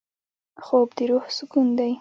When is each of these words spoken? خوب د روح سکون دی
خوب 0.63 0.87
د 0.97 0.99
روح 1.09 1.25
سکون 1.37 1.67
دی 1.77 1.89